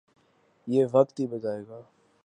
[0.67, 1.81] یہ وقت ہی بتائے گا۔